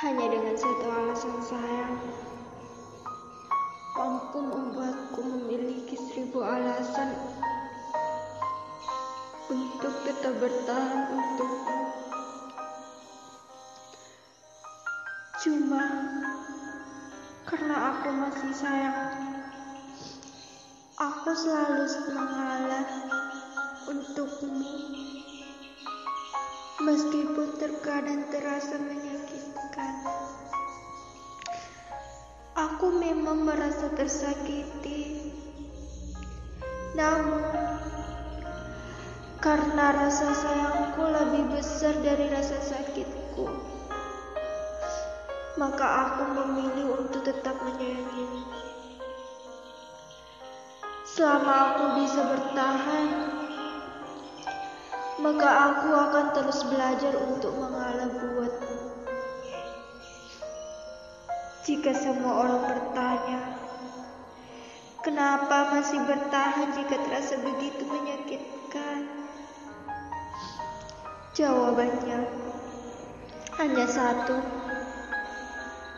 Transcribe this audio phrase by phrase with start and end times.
[0.00, 2.00] hanya dengan satu alasan sayang
[4.00, 7.12] mampu membuatku memiliki seribu alasan
[9.52, 11.78] untuk tetap bertahan untukmu.
[15.44, 15.84] Cuma
[17.44, 19.20] karena aku masih sayang,
[20.96, 21.84] aku selalu
[22.16, 22.88] mengalah
[23.84, 24.64] untukmu.
[26.88, 29.09] Meskipun terkadang terasa menyakitkan.
[32.80, 35.20] Aku memang merasa tersakiti.
[36.96, 37.44] Namun,
[39.36, 43.52] karena rasa sayangku lebih besar dari rasa sakitku,
[45.60, 48.48] maka aku memilih untuk tetap menyayangimu.
[51.04, 53.08] Selama aku bisa bertahan,
[55.20, 58.79] maka aku akan terus belajar untuk mengalah buatmu.
[61.60, 63.40] Jika semua orang bertanya,
[65.04, 69.04] kenapa masih bertahan jika terasa begitu menyakitkan?
[71.36, 72.32] Jawabannya
[73.60, 74.40] hanya satu,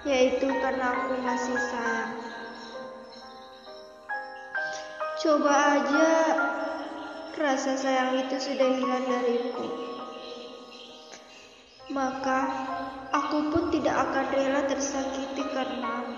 [0.03, 2.13] yaitu karena aku masih sayang.
[5.23, 6.11] Coba aja
[7.39, 9.67] rasa sayang itu sudah hilang dariku.
[11.95, 12.39] Maka
[13.13, 16.17] aku pun tidak akan rela tersakiti karenamu.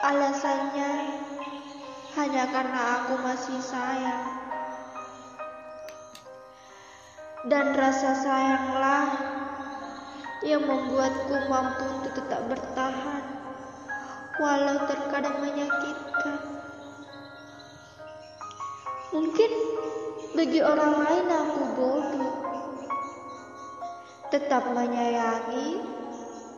[0.00, 0.92] Alasannya
[2.16, 4.24] hanya karena aku masih sayang.
[7.48, 9.08] Dan rasa sayanglah
[10.42, 13.24] yang membuatku mampu untuk tetap bertahan
[14.38, 16.38] walau terkadang menyakitkan.
[19.10, 19.50] Mungkin
[20.38, 21.57] bagi orang lain aku.
[24.28, 25.80] Tetap menyayangi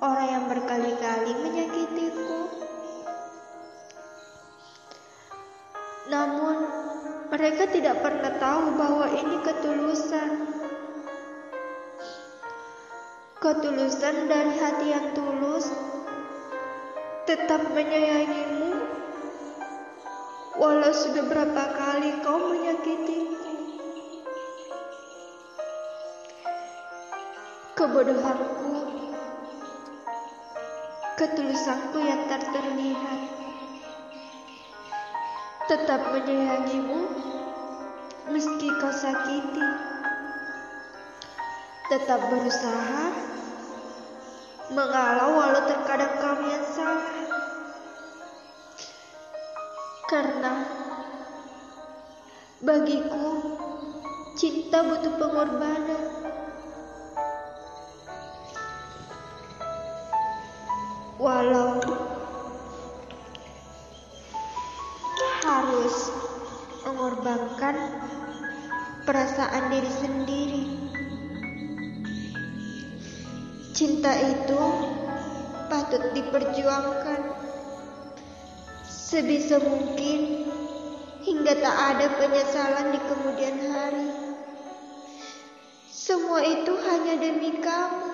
[0.02, 2.40] orang yang berkali-kali menyakitiku.
[6.10, 6.56] Namun
[7.30, 10.30] mereka tidak pernah tahu bahwa ini ketulusan.
[13.38, 15.70] Ketulusan dari hati yang tulus
[17.30, 18.74] tetap menyayangimu
[20.58, 23.39] walau sudah berapa kali kau menyakitiku.
[27.80, 28.92] Kebodohanku,
[31.16, 33.20] ketulusanku yang tak terlihat,
[35.64, 37.08] tetap menyayangimu
[38.28, 39.64] meski kau sakiti,
[41.88, 43.16] tetap berusaha
[44.76, 47.16] mengalah walau terkadang kami yang salah.
[50.04, 50.52] Karena
[52.60, 53.56] bagiku
[54.36, 56.09] cinta butuh pengorbanan.
[61.20, 61.84] Walau
[65.44, 65.96] harus
[66.88, 67.76] mengorbankan
[69.04, 70.64] perasaan diri sendiri.
[73.76, 74.62] Cinta itu
[75.68, 77.20] patut diperjuangkan
[78.88, 80.48] sebisa mungkin
[81.20, 84.08] hingga tak ada penyesalan di kemudian hari.
[85.92, 88.08] Semua itu hanya demi kamu.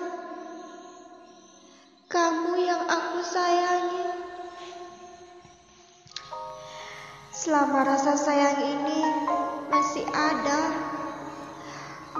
[2.07, 4.05] Kamu yang aku sayangi.
[7.33, 9.01] Selama rasa sayang ini
[9.73, 10.61] masih ada,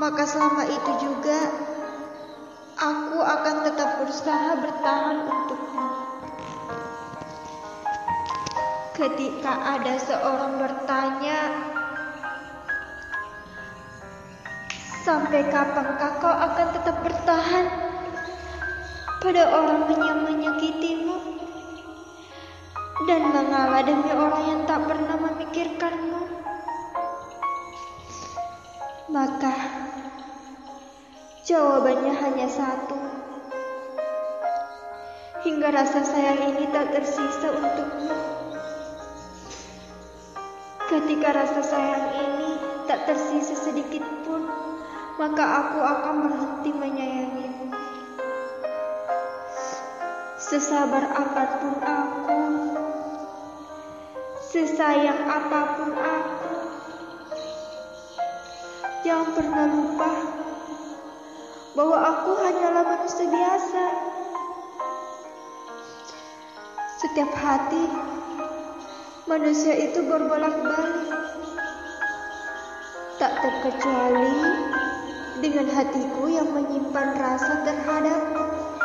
[0.01, 1.39] maka selama itu juga
[2.73, 5.89] aku akan tetap berusaha bertahan untukmu.
[8.97, 11.39] Ketika ada seorang bertanya,
[15.05, 17.16] sampai kapankah kau akan tetap bertahan
[19.27, 21.19] pada orang yang menyakitimu
[23.11, 26.23] dan mengalah demi orang yang tak pernah memikirkanmu?
[29.11, 29.51] Maka
[31.43, 32.95] jawabannya hanya satu.
[35.43, 38.15] Hingga rasa sayang ini tak tersisa untukmu.
[40.87, 42.51] Ketika rasa sayang ini
[42.87, 44.47] tak tersisa sedikit pun,
[45.19, 47.56] maka aku akan berhenti menyayangimu.
[50.47, 52.39] Sesabar apa pun aku,
[54.47, 56.55] sesayang apa pun aku,
[59.03, 60.13] jangan pernah lupa
[61.75, 63.85] bahwa aku hanyalah manusia biasa.
[67.03, 67.83] Setiap hati
[69.27, 71.11] manusia itu berbolak-balik,
[73.19, 74.39] tak terkecuali
[75.43, 78.76] dengan hatiku yang menyimpan rasa terhadapmu.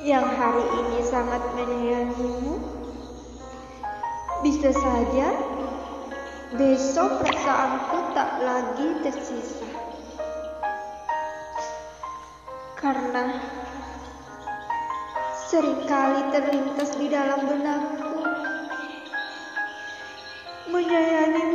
[0.00, 2.56] Yang hari ini sangat menyayangimu,
[4.40, 5.28] bisa saja
[6.56, 9.68] besok perasaanku tak lagi tersisa.
[12.80, 13.28] Karena
[15.52, 18.24] sering kali terlintas di dalam benakku
[20.70, 21.49] Menyayangimu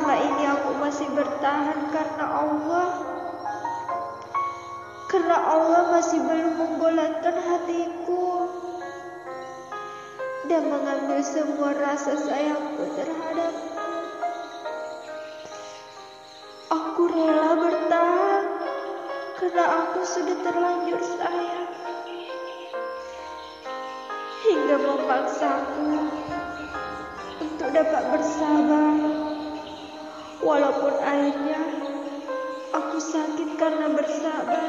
[0.00, 2.88] selama ini aku masih bertahan karena Allah.
[5.12, 8.48] Karena Allah masih belum membolehkan hatiku
[10.48, 13.76] dan mengambil semua rasa sayangku terhadapmu.
[16.72, 18.44] Aku rela bertahan
[19.36, 21.68] karena aku sudah terlanjur sayang
[24.48, 26.08] hingga memaksaku
[27.44, 29.09] untuk dapat bersabar
[30.40, 31.60] walaupun akhirnya
[32.72, 34.66] aku sakit karena bersabar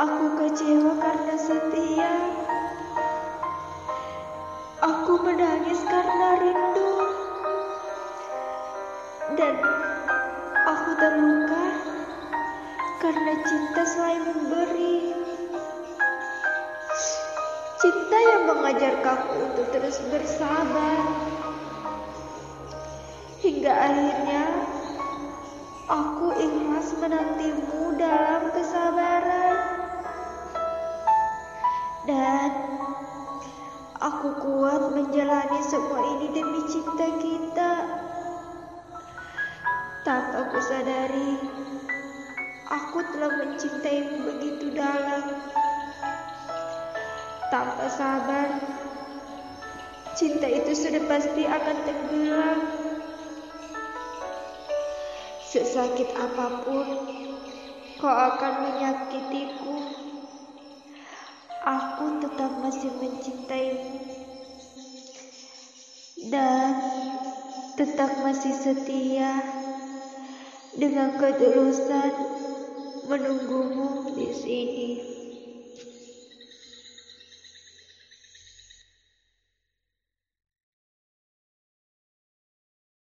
[0.00, 2.14] aku kecewa karena setia
[4.84, 6.92] aku menangis karena rindu
[9.36, 9.56] dan
[10.68, 11.64] aku terluka
[13.02, 15.10] karena cinta selain memberi.
[17.82, 21.21] Cinta yang mengajarkanku untuk terus bersabar.
[23.62, 24.44] Hingga akhirnya
[25.86, 29.58] aku ikhlas menantimu dalam kesabaran.
[32.02, 32.50] Dan
[34.02, 37.72] aku kuat menjalani semua ini demi cinta kita.
[40.02, 41.38] Tanpa aku sadari
[42.66, 45.38] Aku telah mencintaimu begitu dalam.
[47.46, 48.58] Tanpa sabar,
[50.18, 52.71] cinta itu sudah pasti akan tenggelam.
[55.52, 56.88] Sesakit apa pun,
[58.00, 59.84] kau akan menyakitiku.
[61.60, 64.00] Aku tetap masih mencintaimu.
[66.32, 66.72] Dan
[67.76, 69.44] tetap masih setia
[70.72, 72.12] dengan ketulusan
[73.04, 74.88] menunggumu di sini.